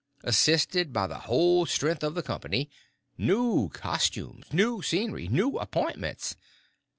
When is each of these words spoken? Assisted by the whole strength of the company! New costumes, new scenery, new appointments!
Assisted 0.23 0.91
by 0.91 1.05
the 1.05 1.19
whole 1.29 1.67
strength 1.67 2.01
of 2.03 2.15
the 2.15 2.23
company! 2.23 2.71
New 3.19 3.69
costumes, 3.69 4.51
new 4.51 4.81
scenery, 4.81 5.27
new 5.27 5.59
appointments! 5.59 6.35